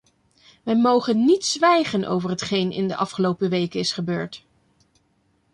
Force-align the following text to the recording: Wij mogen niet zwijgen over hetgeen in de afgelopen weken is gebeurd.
Wij 0.63 0.75
mogen 0.77 1.25
niet 1.25 1.45
zwijgen 1.45 2.05
over 2.05 2.29
hetgeen 2.29 2.71
in 2.71 2.87
de 2.87 2.95
afgelopen 2.95 3.49
weken 3.49 3.79
is 3.79 3.91
gebeurd. 3.91 4.43